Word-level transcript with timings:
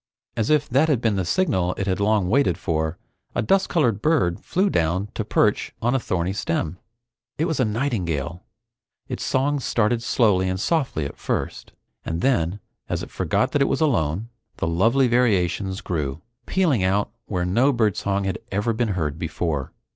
As 0.35 0.49
if 0.49 0.67
that 0.67 0.89
had 0.89 0.99
been 0.99 1.15
the 1.15 1.23
signal 1.23 1.75
it 1.77 1.85
had 1.85 1.99
long 1.99 2.27
waited 2.27 2.57
for, 2.57 2.97
a 3.35 3.43
dust 3.43 3.69
colored 3.69 4.01
bird 4.01 4.39
flew 4.43 4.67
down 4.67 5.09
to 5.13 5.23
perch 5.23 5.75
on 5.79 5.93
a 5.93 5.99
thorny 5.99 6.33
stem. 6.33 6.79
It 7.37 7.45
was 7.45 7.59
a 7.59 7.65
nightingale. 7.65 8.41
Its 9.07 9.23
song 9.23 9.59
started 9.59 10.01
slowly 10.01 10.49
and 10.49 10.59
softly 10.59 11.05
at 11.05 11.17
first, 11.19 11.73
and 12.03 12.21
then, 12.21 12.59
as 12.89 13.03
it 13.03 13.11
forgot 13.11 13.51
that 13.51 13.61
it 13.61 13.65
was 13.67 13.79
alone, 13.79 14.29
the 14.57 14.65
lovely 14.65 15.07
variations 15.07 15.81
grew, 15.81 16.23
pealing 16.47 16.83
out 16.83 17.11
where 17.27 17.45
no 17.45 17.71
birdsong 17.71 18.23
had 18.23 18.39
ever 18.51 18.73
been 18.73 18.93
heard 18.97 19.19
before. 19.19 19.71